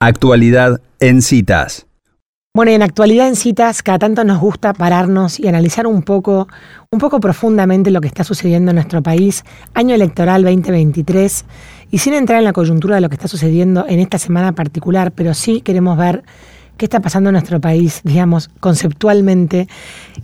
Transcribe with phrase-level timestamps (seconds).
[0.00, 1.86] Actualidad en citas.
[2.54, 6.48] Bueno, en actualidad en citas, cada tanto nos gusta pararnos y analizar un poco,
[6.90, 11.46] un poco profundamente lo que está sucediendo en nuestro país, año electoral 2023,
[11.90, 15.12] y sin entrar en la coyuntura de lo que está sucediendo en esta semana particular,
[15.12, 16.24] pero sí queremos ver
[16.76, 19.66] qué está pasando en nuestro país, digamos, conceptualmente,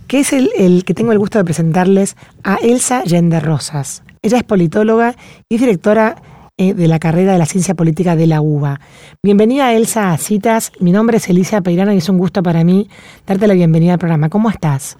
[0.05, 4.03] que es el, el que tengo el gusto de presentarles a Elsa Yende Rosas.
[4.21, 5.15] Ella es politóloga
[5.49, 6.15] y directora
[6.55, 8.79] eh, de la carrera de la ciencia política de la UBA.
[9.23, 12.91] Bienvenida Elsa a Citas, mi nombre es Elisa Peirano y es un gusto para mí
[13.25, 14.29] darte la bienvenida al programa.
[14.29, 14.95] ¿Cómo estás?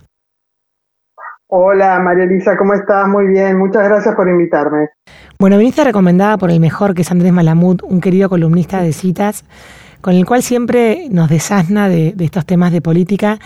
[1.46, 3.08] Hola María Elisa, ¿cómo estás?
[3.08, 4.90] Muy bien, muchas gracias por invitarme.
[5.38, 9.46] Bueno, viniste recomendada por el mejor, que es Andrés Malamud, un querido columnista de citas,
[10.02, 13.38] con el cual siempre nos desasna de, de estos temas de política.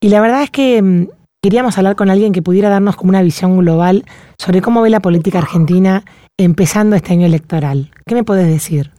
[0.00, 1.08] Y la verdad es que mm,
[1.42, 4.06] queríamos hablar con alguien que pudiera darnos como una visión global
[4.38, 6.02] sobre cómo ve la política argentina
[6.44, 7.90] empezando este año electoral.
[8.06, 8.90] ¿Qué me puedes decir?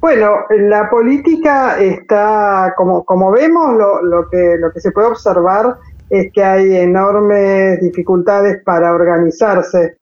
[0.00, 5.76] Bueno, la política está, como, como vemos, lo, lo, que, lo que se puede observar
[6.08, 9.98] es que hay enormes dificultades para organizarse,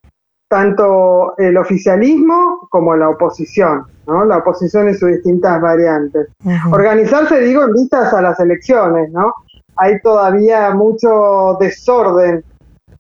[0.49, 4.25] tanto el oficialismo como la oposición, ¿no?
[4.25, 6.29] La oposición en sus distintas variantes.
[6.71, 9.35] Organizarse, digo, en vistas a las elecciones, ¿no?
[9.77, 12.43] Hay todavía mucho desorden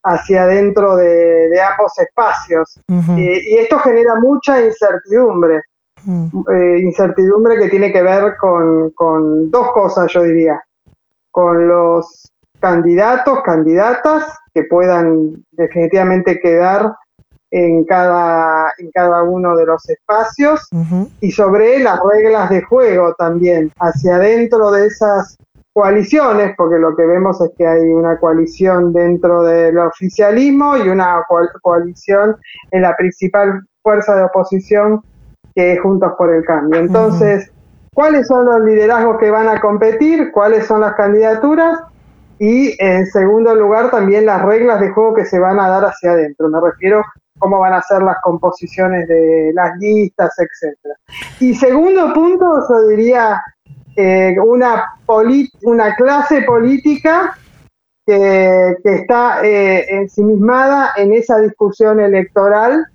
[0.09, 2.81] hacia adentro de, de ambos espacios.
[2.89, 3.19] Uh -huh.
[3.19, 5.63] eh, y esto genera mucha incertidumbre.
[6.07, 6.55] Uh -huh.
[6.55, 10.61] eh, incertidumbre que tiene que ver con, con, dos cosas, yo diría.
[11.31, 16.95] Con los candidatos, candidatas que puedan definitivamente quedar
[17.51, 21.09] en cada, en cada uno de los espacios uh -huh.
[21.21, 25.37] y sobre las reglas de juego también, hacia adentro de esas
[25.79, 31.25] coaliciones, porque lo que vemos es que hay una coalición dentro del oficialismo y una
[31.63, 32.37] coalición
[32.73, 35.03] en la principal fuerza de oposición
[35.55, 36.81] que es Juntos por el Cambio.
[36.81, 37.53] Entonces.
[37.95, 40.31] ¿cuáles son los liderazgos que van a competir?
[40.31, 41.81] ¿Cuáles son las candidaturas?
[42.39, 46.13] Y en segundo lugar, también las reglas de juego que se van a dar hacia
[46.13, 46.49] adentro.
[46.49, 47.03] Me refiero
[47.39, 50.95] cómo van a ser las composiciones de las listas, etcétera.
[51.41, 53.43] Y segundo punto, yo diría
[54.01, 54.95] eh, una,
[55.63, 57.37] una clase política
[58.07, 62.87] que, que está eh, ensimismada en esa discusión electoral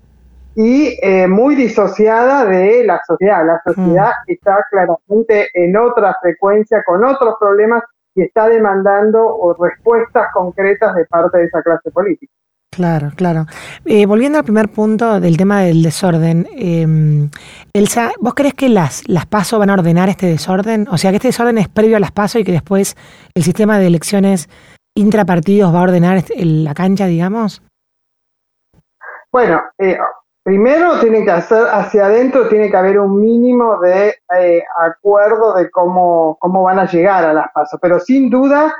[0.55, 3.45] y eh, muy disociada de la sociedad.
[3.45, 4.31] La sociedad mm.
[4.31, 7.83] está claramente en otra frecuencia, con otros problemas
[8.15, 12.31] y está demandando respuestas concretas de parte de esa clase política.
[12.75, 13.45] Claro, claro.
[13.85, 17.29] Eh, volviendo al primer punto del tema del desorden, eh,
[17.73, 20.88] Elsa, ¿vos crees que las, las PASO van a ordenar este desorden?
[20.89, 22.97] O sea, que este desorden es previo a las PASO y que después
[23.35, 24.50] el sistema de elecciones
[24.95, 27.62] intrapartidos va a ordenar este, la cancha, digamos?
[29.31, 29.97] Bueno, eh,
[30.44, 35.72] primero tiene que hacer, hacia adentro tiene que haber un mínimo de eh, acuerdo de
[35.72, 38.75] cómo, cómo van a llegar a las PASO, pero sin duda,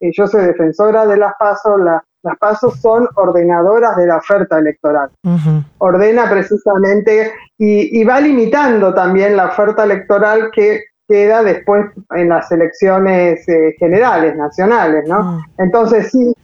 [0.00, 4.58] eh, yo soy defensora de las PASO, la, las pasos son ordenadoras de la oferta
[4.58, 5.10] electoral.
[5.22, 5.64] Uh -huh.
[5.78, 12.50] Ordena precisamente y, y, va limitando también la oferta electoral que queda después en las
[12.52, 15.20] elecciones eh, generales, nacionales, ¿no?
[15.20, 15.44] Uh -huh.
[15.58, 16.34] Entonces, sí,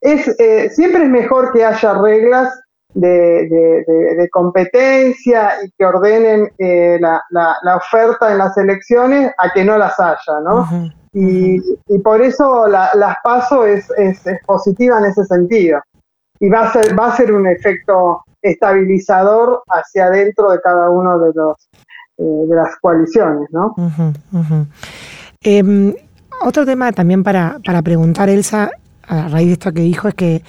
[0.00, 2.60] es, eh, siempre es mejor que haya reglas
[2.94, 8.56] de, de, de, de competencia y que ordenen eh, la, la, la, oferta en las
[8.56, 10.56] elecciones a que no las haya, ¿no?
[10.58, 10.94] Uh -huh.
[11.12, 15.80] Y, y, por eso la, las paso es, es, es, positiva en ese sentido.
[16.40, 21.18] Y va a ser, va a ser un efecto estabilizador hacia adentro de cada uno
[21.18, 21.56] de los
[22.18, 23.74] eh, de las coaliciones, ¿no?
[23.76, 24.66] Uh -huh, uh -huh.
[25.42, 25.94] Eh,
[26.42, 28.70] otro tema también para, para preguntar, Elsa,
[29.06, 30.42] a raíz de esto que dijo, es que,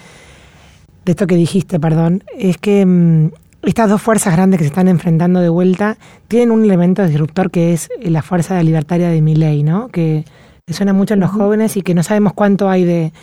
[1.06, 4.88] de esto que dijiste, perdón, es que um, estas dos fuerzas grandes que se están
[4.88, 9.88] enfrentando de vuelta tienen un elemento disruptor que es la fuerza libertaria de Milley, ¿no?
[9.90, 10.26] Que
[10.68, 11.38] que suena mucho en los uh -huh.
[11.38, 13.14] jóvenes y que no sabemos cuánto hay de,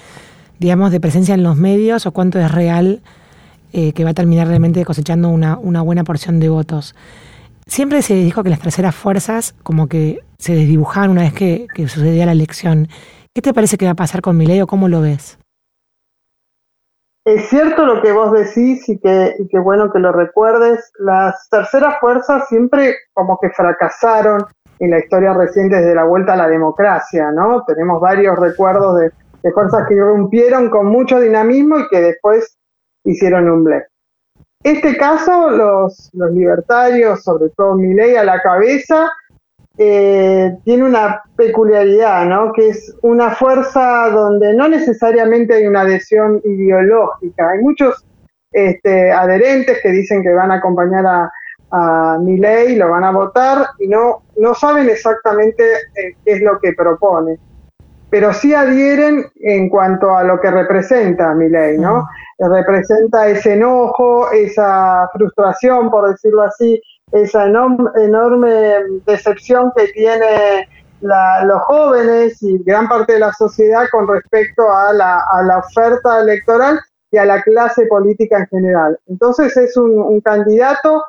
[0.61, 3.03] digamos, de presencia en los medios o cuánto es real
[3.73, 6.95] eh, que va a terminar realmente cosechando una, una buena porción de votos.
[7.67, 11.89] Siempre se dijo que las terceras fuerzas como que se desdibujaban una vez que, que
[11.89, 12.87] sucedía la elección.
[13.35, 15.39] ¿Qué te parece que va a pasar con Milei o cómo lo ves?
[17.25, 20.91] Es cierto lo que vos decís y que, bueno que lo recuerdes.
[20.99, 24.45] Las terceras fuerzas siempre como que fracasaron
[24.81, 27.65] en la historia reciente desde la vuelta a la democracia, ¿no?
[27.65, 32.57] Tenemos varios recuerdos de, de fuerzas que irrumpieron con mucho dinamismo y que después
[33.05, 33.85] hicieron un blef.
[34.65, 39.11] Este caso, los, los libertarios, sobre todo Milei a la cabeza,
[39.79, 42.53] eh, tiene una peculiaridad, ¿no?
[42.53, 47.51] Que es una fuerza donde no necesariamente hay una adhesión ideológica.
[47.51, 48.05] Hay muchos
[48.53, 51.33] este, adherentes que dicen que van a acompañar a,
[51.71, 56.61] a ley, lo van a votar y no, no saben exactamente eh, qué es lo
[56.61, 57.39] que propone.
[58.11, 62.07] Pero sí adhieren en cuanto a lo que representa ley, ¿no?
[62.39, 66.79] Representa ese enojo, esa frustración, por decirlo así,
[67.13, 68.75] esa enorme
[69.07, 70.69] decepción que tiene
[71.01, 76.21] los jóvenes y gran parte de la sociedad con respecto a la, a la, oferta
[76.21, 76.79] electoral
[77.11, 78.99] y a la clase política en general.
[79.07, 81.03] Entonces es un candidato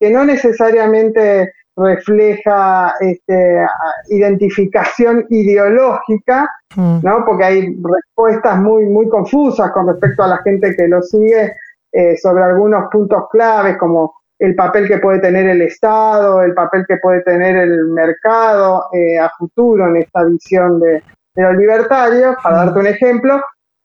[0.00, 3.66] que no necesariamente refleja este,
[4.08, 7.00] identificación ideológica, mm.
[7.02, 7.24] ¿no?
[7.24, 11.52] Porque hay respuestas muy, muy confusas con respecto a la gente que lo sigue
[11.92, 16.84] eh, sobre algunos puntos claves como el papel que puede tener el Estado, el papel
[16.86, 21.02] que puede tener el mercado eh, a futuro en esta visión de,
[21.34, 23.40] de los libertarios, para darte un ejemplo,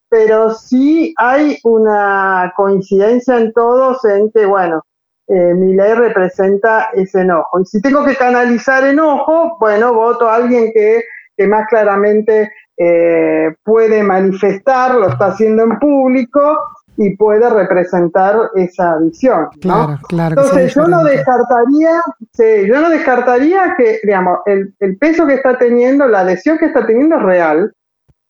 [0.09, 4.83] pero sí hay una coincidencia en todos en que, bueno,
[5.27, 7.61] eh, mi ley representa ese enojo.
[7.61, 11.01] Y si tengo que canalizar enojo, bueno, voto a alguien que,
[11.47, 16.59] más claramente eh, puede manifestar, lo está haciendo en público
[16.97, 19.47] y puede representar esa visión.
[19.61, 20.41] Claro, claro.
[20.41, 22.01] Entonces yo no descartaría,
[22.33, 26.65] sí, yo no descartaría que, digamos, el, el, peso que está teniendo, la adhesión que
[26.65, 27.73] está teniendo es real,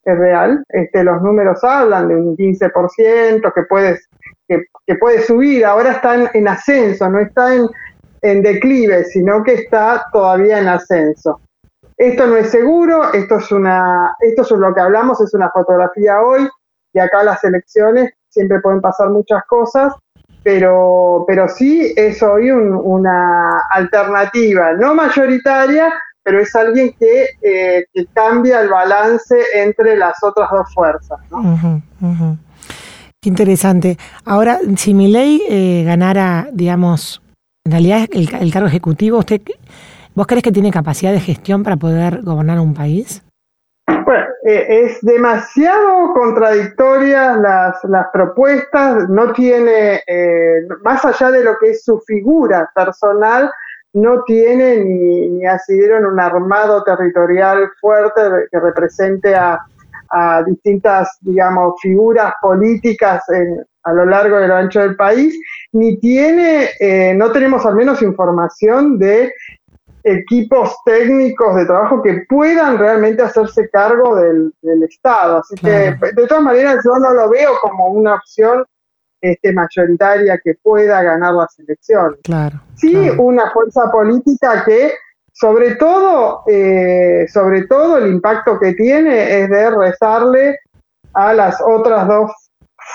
[0.03, 0.63] es real.
[0.69, 4.07] Este, los números hablan de un 15%, que puedes
[4.85, 7.67] que, puede subir, ahora está en, ascenso, no está en,
[8.21, 11.39] en, declive, sino que está todavía en ascenso.
[11.97, 16.21] Esto no es seguro, esto es una, esto es lo que hablamos, es una fotografía
[16.21, 16.47] hoy,
[16.93, 19.93] y acá las elecciones siempre pueden pasar muchas cosas,
[20.43, 25.93] pero, pero sí es hoy una alternativa, no mayoritaria,
[26.23, 31.19] pero es alguien que, eh, que, cambia el balance entre las otras dos fuerzas.
[31.29, 31.81] ¿no?
[33.21, 33.97] Qué interesante.
[34.25, 37.21] Ahora, si mi ley eh, ganara, digamos,
[37.65, 39.41] en realidad el, cargo ejecutivo, ¿usted,
[40.15, 43.21] ¿vos crees que tiene capacidad de gestión para poder gobernar un país?
[44.05, 51.57] Bueno, eh, es demasiado contradictorias las, las propuestas, no tiene, eh, más allá de lo
[51.59, 53.51] que es su figura personal,
[53.93, 59.59] no tiene ni, ni en un armado territorial fuerte que represente a,
[60.09, 63.23] a distintas, digamos, figuras políticas
[63.83, 65.37] a lo largo y lo ancho del país,
[65.71, 69.33] ni tiene, eh, no tenemos al menos información de
[70.03, 74.53] equipos técnicos de trabajo que puedan realmente hacerse cargo del,
[74.83, 75.39] Estado.
[75.39, 78.65] Así que, de todas maneras, yo no lo veo como una opción
[79.21, 82.19] este, mayoritaria que pueda ganar las elecciones.
[82.23, 82.59] Claro.
[82.75, 84.93] Sí, una fuerza política que
[85.33, 90.59] sobre todo, eh, sobre todo el impacto que tiene es de rezarle
[91.13, 92.31] a las otras dos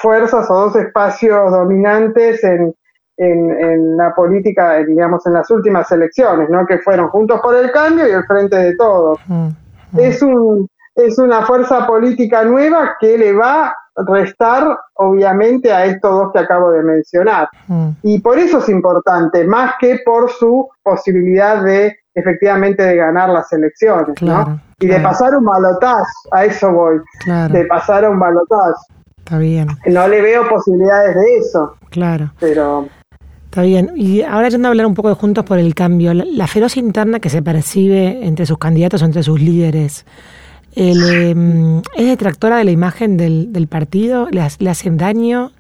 [0.02, 2.74] fuerzas o dos espacios dominantes en,
[3.16, 6.66] en, la política, digamos, en las últimas elecciones, ¿no?
[6.66, 9.18] que fueron Juntos por el Cambio y el Frente de Todos.
[9.26, 9.46] Mm,
[9.92, 9.98] mm.
[9.98, 13.74] Es, un, es una fuerza política nueva que le va a
[14.06, 17.48] restar, obviamente, a estos dos que acabo de mencionar.
[17.68, 17.88] Mm.
[18.02, 23.52] Y por eso es importante, más que por su posibilidad de efectivamente de ganar las
[23.52, 24.58] elecciones, ¿no?
[24.78, 27.00] Y de pasar un balotaje, a eso voy,
[27.50, 28.74] de pasar un balotaje.
[29.18, 29.68] Está bien.
[29.86, 31.76] No le veo posibilidades de eso.
[31.90, 32.30] Claro.
[32.40, 32.88] Pero...
[33.56, 33.92] Está bien.
[33.96, 37.20] Y ahora yendo a hablar un poco de Juntos por el Cambio, la, feroz interna
[37.20, 40.04] que se percibe entre sus candidatos o entre sus líderes,
[40.74, 44.28] em, ¿es detractora de la imagen del, partido?
[44.30, 45.52] ¿Le, ¿Le hacen daño?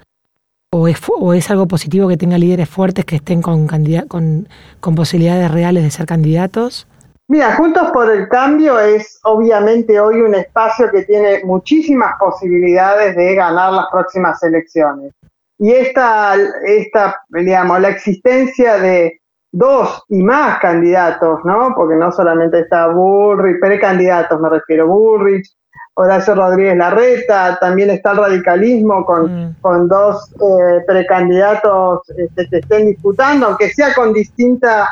[0.70, 4.46] o es, o es algo positivo que tenga líderes fuertes que estén con, con,
[4.80, 6.86] con posibilidades reales de ser candidatos?
[7.28, 13.34] Mira, Juntos por el Cambio es obviamente hoy un espacio que tiene muchísimas posibilidades de
[13.34, 15.14] ganar las próximas elecciones.
[15.58, 16.34] Y esta,
[16.64, 19.20] esta digamos, la existencia de
[19.52, 21.72] dos y más candidatos, ¿no?
[21.74, 25.50] Porque no solamente está Bullrich, precandidatos me refiero, Bullrich,
[25.94, 29.56] Horacio Rodríguez Larreta, también está el radicalismo con, mm.
[29.62, 34.90] con dos eh, precandidatos este, que estén disputando, aunque sea con distinta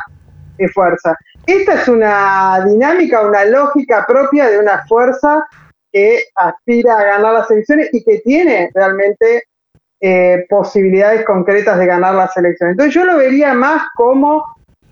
[0.57, 1.15] eh, fuerza.
[1.47, 5.45] Esta es una dinámica, una lógica propia de una fuerza
[5.93, 9.43] que aspira a ganar las elecciones y que tiene realmente
[10.07, 12.73] eh, posibilidades concretas de ganar las elecciones.
[12.73, 14.45] Entonces yo lo vería más como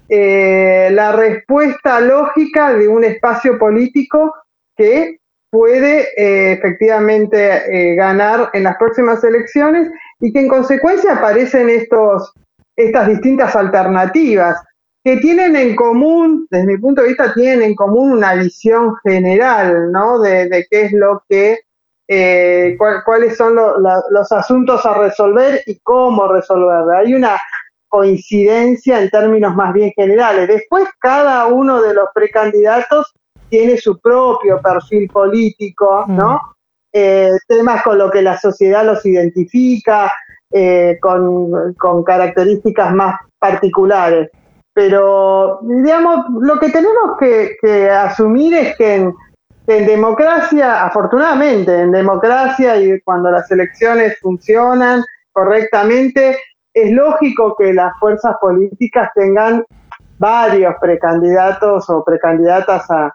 [0.09, 4.35] la respuesta lógica de un espacio político
[4.77, 5.21] que
[5.53, 7.37] puede eh, efectivamente
[7.93, 12.33] eh, ganar en las próximas elecciones y que en consecuencia aparecen estos,
[12.75, 14.57] estas distintas alternativas
[15.05, 19.93] que tienen en común, desde mi punto de vista, tienen en común una visión general,
[19.93, 20.21] ¿no?
[20.21, 21.59] De, qué es lo que,
[22.15, 22.77] eh,
[23.07, 26.95] cuáles son los asuntos a resolver y cómo resolver.
[26.95, 27.41] Hay una
[27.89, 30.47] coincidencia en términos más bien generales.
[30.47, 33.15] Después cada uno de los precandidatos
[33.49, 36.35] tiene su propio perfil político, ¿no?
[36.35, 36.39] Mm.
[36.95, 40.13] Eh, temas con lo que la sociedad los identifica,
[40.51, 44.29] eh, con, características más particulares.
[44.75, 49.15] Pero, digamos, lo que tenemos que, asumir es que en,
[49.67, 55.03] democracia, afortunadamente, en democracia y cuando las elecciones funcionan
[55.33, 56.37] correctamente,
[56.75, 59.65] es lógico que las fuerzas políticas tengan
[60.19, 63.15] varios precandidatos o precandidatas a,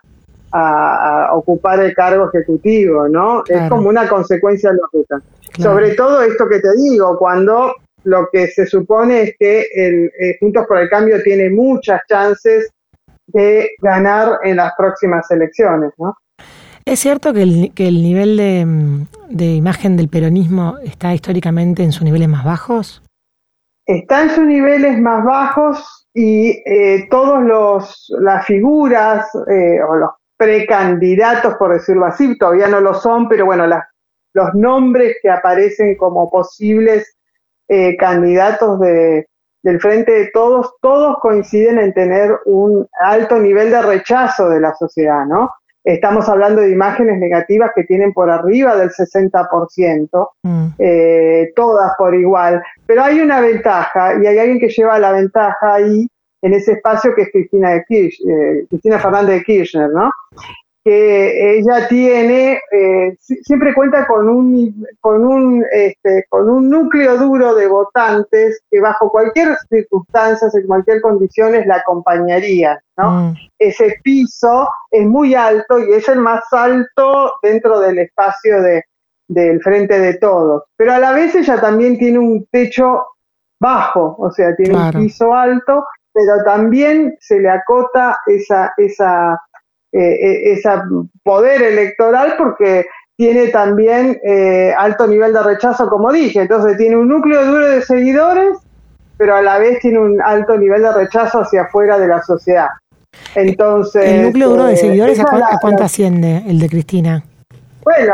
[0.51, 3.43] a, ocupar el cargo ejecutivo, ¿no?
[3.47, 5.21] Es como una consecuencia lógica.
[5.57, 7.73] Sobre todo esto que te digo, cuando
[8.03, 12.71] lo que se supone es que el, eh, Juntos por el Cambio tiene muchas chances
[13.27, 16.15] de ganar en las próximas elecciones, ¿no?
[16.87, 18.37] ¿Es cierto que el, nivel
[19.27, 23.03] de, imagen del peronismo está históricamente en sus niveles más bajos?
[23.85, 30.11] Está en sus niveles más bajos y eh, todos los las figuras eh, o los
[30.37, 36.31] precandidatos, por decirlo así, todavía no lo son, pero bueno, los nombres que aparecen como
[36.31, 37.17] posibles
[37.67, 39.27] eh, candidatos de,
[39.61, 44.73] del Frente de Todos, todos coinciden en tener un alto nivel de rechazo de la
[44.75, 45.51] sociedad, ¿no?
[45.87, 50.67] Estamos hablando de imágenes negativas que tienen por arriba del 60%, mm.
[50.79, 52.61] eh, todas por igual.
[52.85, 56.05] Pero hay una ventaja y hay alguien que lleva la ventaja ahí,
[56.41, 60.11] en ese espacio que es Cristina, de eh, Cristina Fernández de Kirchner, ¿no?
[60.87, 67.53] Que ella tiene, eh, siempre cuenta con un, con, un, este, con un núcleo duro
[67.55, 72.81] de votantes que bajo cualquier circunstancia, en cualquier condiciones, la acompañaría.
[72.95, 73.11] ¿no?
[73.11, 73.33] Mm.
[73.59, 78.85] Ese piso es muy alto y es el más alto dentro del espacio de,
[79.27, 80.63] del frente de todos.
[80.77, 83.07] Pero a la vez ella también tiene un techo
[83.59, 89.37] bajo, o sea, tiene un piso alto, pero también se le acota esa, esa
[89.91, 90.69] eh, ese
[91.23, 96.41] poder electoral porque tiene también eh, alto nivel de rechazo, como dije.
[96.41, 98.57] Entonces tiene un núcleo duro de seguidores,
[99.17, 102.69] pero a la vez tiene un alto nivel de rechazo hacia afuera de la sociedad.
[103.33, 105.25] Entonces, ¿El núcleo duro de eh, seguidores a,
[105.59, 107.23] cuánto asciende el de Cristina?
[107.83, 108.13] Bueno,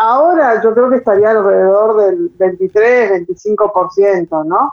[0.00, 4.70] ahora yo creo que estaría alrededor del 23, 25%, ¿no?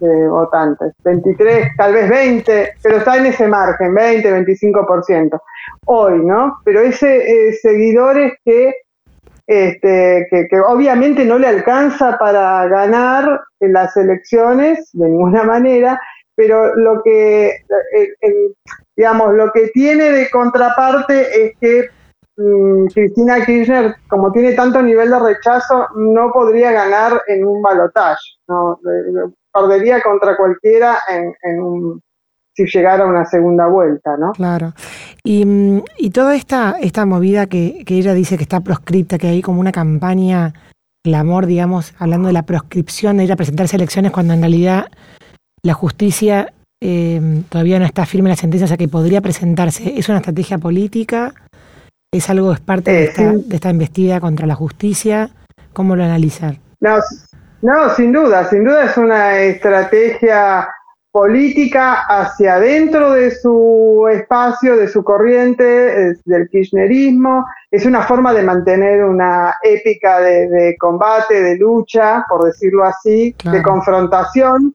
[0.00, 0.92] De votantes.
[1.04, 5.40] 23, tal vez 20, pero está en ese margen, 20, 25%
[5.86, 6.60] hoy, ¿no?
[6.64, 8.74] Pero ese eh, seguidores que,
[9.46, 16.00] este, que, obviamente no le alcanza para ganar en las elecciones de ninguna manera,
[16.34, 17.64] pero lo que,
[18.94, 21.88] digamos, lo que tiene de contraparte es que
[22.94, 28.78] Cristina Kirchner, como tiene tanto nivel de rechazo, no podría ganar en un balotaje, ¿no?
[29.52, 32.00] perdería contra cualquiera en, un
[32.54, 34.32] si llegara una segunda vuelta, ¿no?
[34.32, 34.72] Claro.
[35.22, 39.42] Y, mm, y toda esta, esta movida que, ella dice que está proscripta, que hay
[39.42, 40.54] como una campaña,
[41.04, 44.86] el amor, digamos, hablando de la proscripción de ir a presentarse elecciones cuando en realidad
[45.62, 49.96] la justicia eh, todavía no está firme en la sentencia, o sea que podría presentarse.
[49.96, 51.34] ¿Es una estrategia política?
[52.10, 55.28] ¿Es algo, es parte de, eh, esta, de esta investida contra la justicia?
[55.74, 56.54] ¿Cómo lo analizar?
[56.80, 56.96] No,
[57.60, 60.66] no, sin duda, sin duda es una estrategia
[61.12, 67.44] política hacia adentro de su espacio, de su corriente, del kirchnerismo.
[67.70, 73.62] Es una forma de mantener una épica de, combate, de lucha, por decirlo así, de
[73.62, 74.74] confrontación.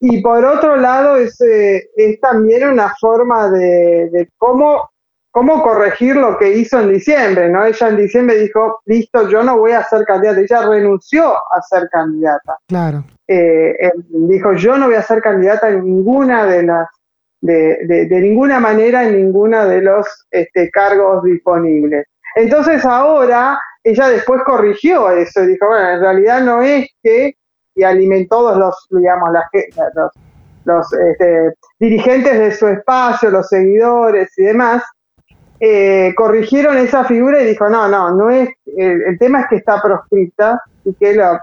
[0.00, 4.88] Y por otro lado, es, eh, es también una forma de, de cómo
[5.36, 7.62] cómo corregir lo que hizo en diciembre, ¿no?
[7.62, 10.40] Ella en diciembre dijo, listo, yo no voy a ser candidata.
[10.40, 12.56] Ella renunció a ser candidata.
[12.66, 13.04] Claro.
[13.28, 16.88] Eh, dijo, yo no voy a ser candidata en ninguna de las,
[17.42, 22.06] de, de, ninguna manera en ninguna de los este, cargos disponibles.
[22.34, 27.34] Entonces ahora ella después corrigió eso y dijo, bueno, en realidad no es que,
[27.74, 29.44] y alimentó todos los, digamos, las,
[29.94, 30.12] los,
[30.64, 34.82] los este, dirigentes de su espacio, los seguidores y demás,
[35.60, 39.80] eh, corrigieron esa figura y dijo, no, no, no es, el, tema es que está
[39.80, 41.42] proscripta y que la,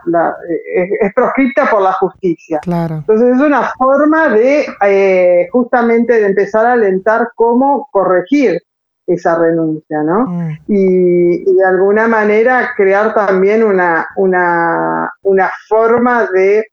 [1.01, 2.59] es, proscripta por la justicia.
[2.61, 2.95] Claro.
[2.95, 8.61] Entonces es una forma de eh, justamente de empezar a alentar cómo corregir
[9.07, 10.27] esa renuncia, ¿no?
[10.27, 10.57] Mm.
[10.67, 16.65] Y, de alguna manera crear también una, una, una forma de,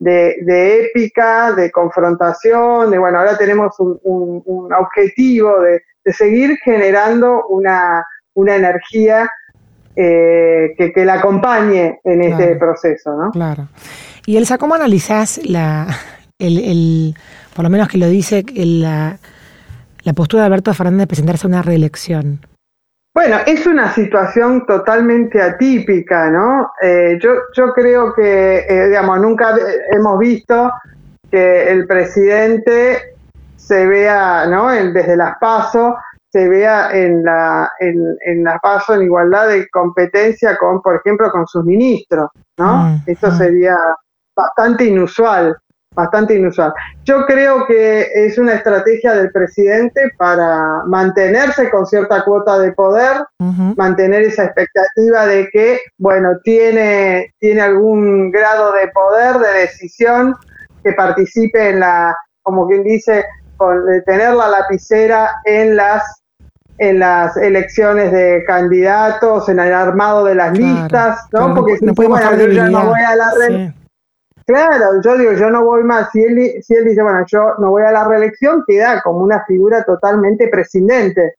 [0.00, 8.04] de, épica, de confrontación, de bueno, ahora tenemos un objetivo de de seguir generando una,
[8.34, 9.28] una energía
[9.96, 13.30] eh, que, que, la acompañe en este proceso, ¿no?
[13.32, 13.68] Claro.
[14.26, 15.86] Y Elsa, ¿cómo analizás la,
[16.38, 17.14] el,
[17.54, 19.18] por lo menos que lo dice la,
[20.02, 22.46] la postura de Alberto Fernández de presentarse a una reelección?
[23.12, 26.70] Bueno, es una situación totalmente atípica, ¿no?
[26.80, 29.56] Eh, yo, yo creo que, eh, digamos, nunca
[29.90, 30.70] hemos visto
[31.30, 33.16] que el presidente
[33.56, 34.68] se vea, ¿no?
[34.68, 35.94] desde las pasos,
[36.32, 41.30] se vea en la en, en las pasos en igualdad de competencia con, por ejemplo,
[41.30, 42.84] con sus ministros, ¿no?
[42.84, 43.38] Mm, Esto mm.
[43.38, 43.76] sería
[44.36, 45.56] bastante inusual
[45.94, 46.72] bastante inusual.
[47.04, 53.24] Yo creo que es una estrategia del presidente para mantenerse con cierta cuota de poder,
[53.76, 60.36] mantener esa expectativa de que, bueno, tiene, tiene algún grado de poder, de decisión,
[60.84, 63.24] que participe en la, como quien dice,
[63.56, 66.16] con, de tener la lapicera en las
[66.78, 71.54] en las elecciones de candidatos, en el armado de las listas, ¿no?
[71.54, 73.70] Porque si no, bueno, yo ya no voy a la red,
[74.46, 76.10] Claro, yo digo, yo no voy más.
[76.10, 79.44] Si él, si él dice, bueno, yo no voy a la reelección, queda como una
[79.44, 81.34] figura totalmente prescindente,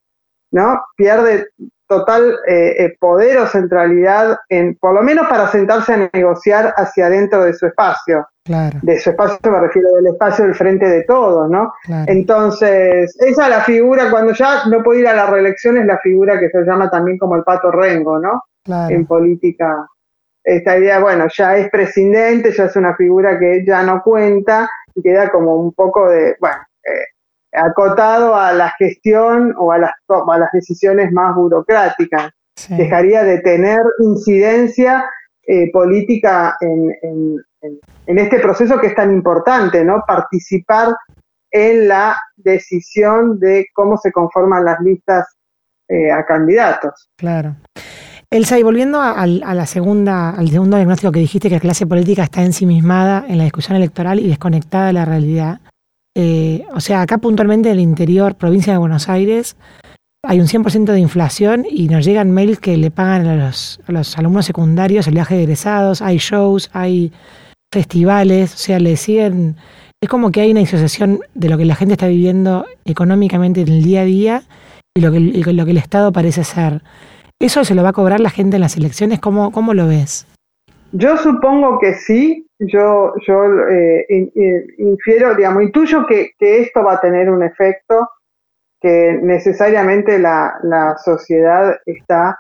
[0.52, 0.82] ¿no?
[0.96, 1.48] Pierde
[1.88, 7.08] total eh, eh, poder o centralidad, en, por lo menos para sentarse a negociar hacia
[7.08, 8.26] adentro de su espacio.
[8.46, 8.80] Claro.
[8.82, 11.74] De su espacio me refiero del espacio del frente de todos, ¿no?
[12.08, 16.00] Entonces, esa es la figura, cuando ya no puede ir a la reelección, es la
[16.00, 18.42] figura que se llama también como el pato rengo, ¿no?
[18.90, 19.86] En política
[20.44, 25.02] esta idea, bueno, ya es presidente, ya es una figura que ya no cuenta y
[25.02, 27.06] queda como un poco de, bueno, eh,
[27.54, 32.32] acotado a la gestión o a las, a las decisiones más burocráticas.
[32.70, 35.10] Dejaría de tener incidencia
[35.48, 40.04] eh, política en, en, en, este proceso que es tan importante, ¿no?
[40.06, 40.96] Participar
[41.50, 45.28] en la decisión de cómo se conforman las listas
[45.88, 47.10] eh, a candidatos.
[47.18, 47.56] Claro.
[48.32, 52.24] Elsa, y volviendo a, la segunda, al segundo diagnóstico que dijiste, que la clase política
[52.24, 55.60] está ensimismada en la discusión electoral y desconectada de la realidad.
[56.16, 59.58] Eh, o sea, acá puntualmente en el interior, provincia de Buenos Aires,
[60.24, 64.46] hay un 100% de inflación y nos llegan mails que le pagan a los, alumnos
[64.46, 67.12] secundarios el viaje de egresados, hay shows, hay
[67.74, 69.58] festivales, o sea, le siguen...
[70.02, 73.68] Es como que hay una disociación de lo que la gente está viviendo económicamente en
[73.68, 74.44] el día a día
[74.96, 76.82] y lo que, y lo que el Estado parece ser.
[77.42, 79.20] ¿Eso se lo va a cobrar la gente en las elecciones?
[79.20, 80.28] ¿Cómo, cómo lo ves?
[80.92, 84.06] Yo supongo que sí, yo, yo eh,
[84.78, 88.10] infiero, digamos, intuyo que, que, esto va a tener un efecto,
[88.80, 92.40] que necesariamente la, la sociedad está,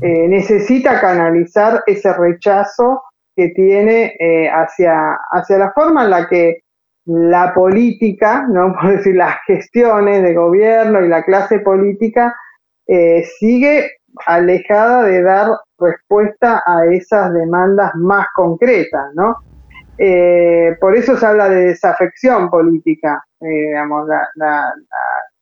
[0.00, 3.04] eh, necesita canalizar ese rechazo
[3.36, 6.62] que tiene eh, hacia, hacia la forma en la que
[7.06, 12.34] la política, no por decir las gestiones de gobierno y la clase política,
[13.38, 13.92] sigue
[14.26, 15.48] alejada de dar
[15.78, 19.36] respuesta a esas demandas más concretas, ¿no?
[19.98, 23.24] Eh, por eso se habla de desafección política.
[23.40, 24.72] Eh, digamos, la,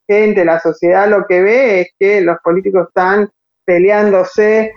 [0.08, 3.30] gente, la sociedad lo que ve es que los políticos están
[3.64, 4.72] peleándose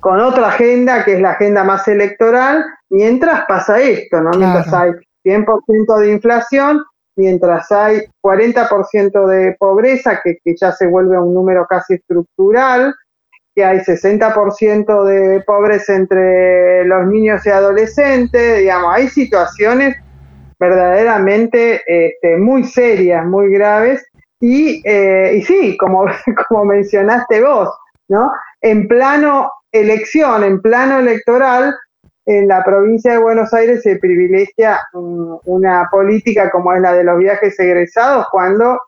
[0.00, 4.30] con otra agenda, que es la agenda más electoral, mientras pasa esto, ¿no?
[4.30, 4.92] Mientras hay
[5.24, 6.84] 100% de inflación,
[7.16, 12.94] mientras hay 40% de pobreza, que, que ya se vuelve un número casi estructural,
[13.56, 19.96] que hay 60% de pobres entre los niños y adolescentes, digamos, hay situaciones
[20.60, 24.06] verdaderamente este, muy serias, muy graves,
[24.40, 26.04] y, eh, y sí, como,
[26.48, 27.70] como mencionaste vos,
[28.08, 28.30] ¿no?
[28.60, 31.74] En plano elección, en plano electoral,
[32.26, 37.18] en la provincia de Buenos Aires se privilegia una política como es la de los
[37.18, 38.78] viajes egresados cuando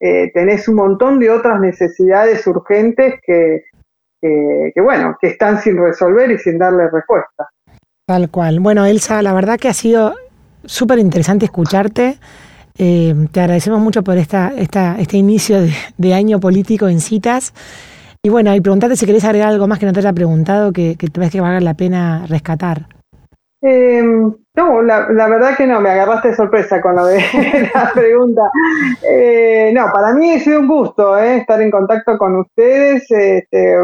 [0.00, 3.62] eh, tenés un montón de otras necesidades urgentes que,
[4.74, 7.48] que, bueno, que están sin resolver y sin darle respuesta.
[8.06, 8.60] Tal cual.
[8.60, 10.14] Bueno, Elsa, la verdad que ha sido
[10.64, 12.18] súper interesante escucharte.
[12.76, 15.58] Eh, te agradecemos mucho por esta, esta, este inicio
[15.96, 17.52] de, año político en citas.
[18.22, 20.96] Y bueno, y preguntarte si querés agregar algo más que no te haya preguntado que,
[20.96, 22.86] que te ves que valga la pena rescatar.
[23.66, 24.02] Eh,
[24.56, 27.18] no, la, verdad que no, me agarraste de sorpresa con lo de
[27.74, 28.42] la pregunta.
[29.02, 33.10] Eh, no, para mí ha sido un gusto eh, estar en contacto con ustedes.
[33.10, 33.76] Este,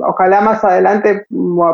[0.00, 1.26] ojalá más adelante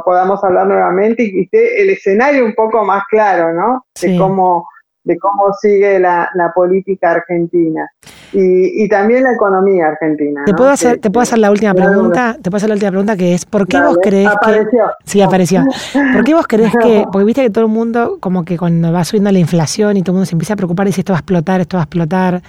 [0.05, 3.87] podamos hablar nuevamente y esté el escenario un poco más claro, ¿no?
[4.01, 4.67] De cómo
[5.05, 7.91] de cómo sigue la, política argentina
[8.33, 10.43] y, también la economía argentina.
[10.47, 12.37] ¿Te puedo hacer, te puedo hacer la última pregunta?
[12.41, 14.85] Te puedo hacer la última pregunta que es ¿por qué vos crees apareció.
[15.05, 15.65] que sí apareció?
[16.15, 19.05] ¿Por qué vos crees que porque viste que todo el mundo como que cuando va
[19.05, 21.19] subiendo la inflación y todo el mundo se empieza a preocupar y dice esto va
[21.19, 22.43] a explotar, esto va a explotar?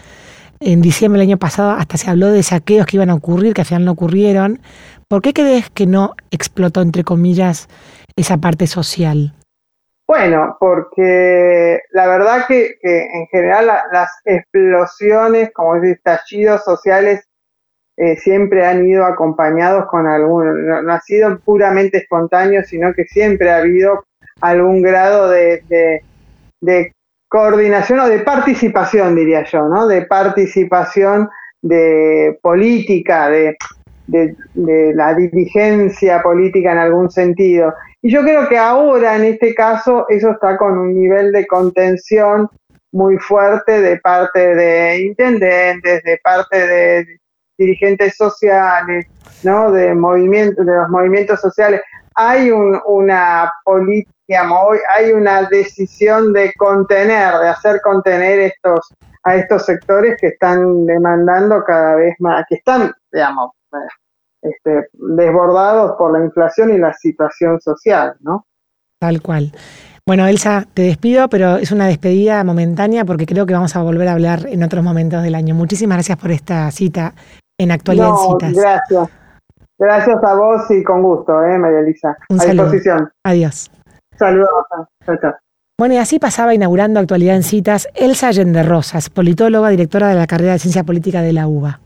[0.59, 3.61] En diciembre del año pasado hasta se habló de saqueos que iban a ocurrir, que
[3.61, 4.59] al final no ocurrieron.
[5.07, 7.67] ¿Por qué crees que no explotó, entre comillas,
[8.15, 9.33] esa parte social?
[10.07, 17.25] Bueno, porque la verdad que, en general las explosiones, como es estallidos sociales,
[17.95, 23.51] eh, siempre han ido acompañados con algún, no, ha sido puramente espontáneo, sino que siempre
[23.51, 24.03] ha habido
[24.41, 25.63] algún grado de,
[26.59, 26.91] de,
[27.29, 29.87] coordinación o de participación, diría yo, ¿no?
[29.87, 31.29] De participación
[31.61, 33.57] de política, de,
[34.07, 34.35] de,
[34.95, 37.73] la dirigencia política en algún sentido.
[38.01, 42.49] Y yo creo que ahora, en este caso, eso está con un nivel de contención
[42.91, 47.19] muy fuerte de parte de intendentes, de parte de
[47.57, 49.07] dirigentes sociales,
[49.43, 49.71] ¿no?
[49.71, 51.81] De movimientos, de los movimientos sociales.
[52.15, 54.47] Hay una política,
[54.95, 61.63] hay una decisión de contener, de hacer contener estos a estos sectores que están demandando
[61.63, 63.51] cada vez más, que están, digamos,
[64.41, 68.45] este, desbordados por la inflación y la situación social, ¿no?
[68.99, 69.51] Tal cual.
[70.05, 74.09] Bueno, Elsa, te despido, pero es una despedida momentánea porque creo que vamos a volver
[74.09, 75.55] a hablar en otros momentos del año.
[75.55, 77.13] Muchísimas gracias por esta cita
[77.57, 78.53] en Actualidad en Citas.
[78.53, 79.09] Gracias.
[79.79, 82.17] Gracias a vos y con gusto, ¿eh, María Elisa.
[82.29, 83.09] a disposición.
[83.23, 83.71] Adiós.
[84.17, 84.49] Saludos.
[85.77, 90.27] Bueno, y así pasaba inaugurando Actualidad en Citas Elsa Allende Rosas, politóloga, directora de la
[90.27, 91.79] carrera de Ciencia Política de la UBA.